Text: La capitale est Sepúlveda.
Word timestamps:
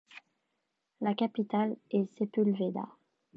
La 1.01 1.13
capitale 1.13 1.75
est 1.91 2.07
Sepúlveda. 2.17 2.89